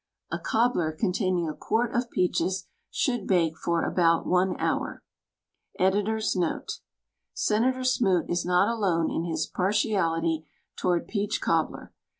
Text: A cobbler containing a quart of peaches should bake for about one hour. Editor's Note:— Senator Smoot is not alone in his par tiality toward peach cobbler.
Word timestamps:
A 0.31 0.39
cobbler 0.39 0.91
containing 0.93 1.47
a 1.47 1.53
quart 1.53 1.93
of 1.93 2.09
peaches 2.09 2.65
should 2.89 3.27
bake 3.27 3.55
for 3.55 3.83
about 3.83 4.25
one 4.25 4.59
hour. 4.59 5.03
Editor's 5.77 6.35
Note:— 6.35 6.79
Senator 7.47 7.83
Smoot 7.83 8.27
is 8.27 8.43
not 8.43 8.67
alone 8.67 9.11
in 9.11 9.25
his 9.25 9.45
par 9.45 9.69
tiality 9.69 10.45
toward 10.75 11.07
peach 11.07 11.39
cobbler. 11.39 11.93